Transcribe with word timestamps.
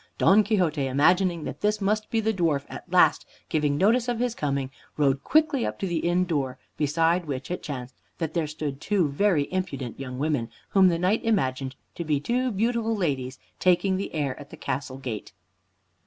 Don 0.17 0.43
Quixote, 0.43 0.87
imagining 0.87 1.43
that 1.43 1.61
this 1.61 1.79
must 1.79 2.09
be 2.09 2.19
the 2.19 2.33
dwarf 2.33 2.65
at 2.69 2.91
last 2.91 3.23
giving 3.49 3.77
notice 3.77 4.07
of 4.07 4.17
his 4.17 4.33
coming, 4.33 4.71
rode 4.97 5.23
quickly 5.23 5.63
up 5.63 5.77
to 5.77 5.85
the 5.85 5.99
inn 5.99 6.25
door, 6.25 6.57
beside 6.75 7.25
which 7.25 7.51
it 7.51 7.61
chanced 7.61 7.93
that 8.17 8.33
there 8.33 8.47
stood 8.47 8.81
two 8.81 9.09
very 9.09 9.43
impudent 9.53 9.99
young 9.99 10.17
women, 10.17 10.49
whom 10.69 10.87
the 10.87 10.97
Knight 10.97 11.23
imagined 11.23 11.75
to 11.93 12.03
be 12.03 12.19
two 12.19 12.49
beautiful 12.51 12.95
ladies 12.95 13.37
taking 13.59 13.97
the 13.97 14.15
air 14.15 14.35
at 14.39 14.49
the 14.49 14.57
castle 14.57 14.97
gate. 14.97 15.33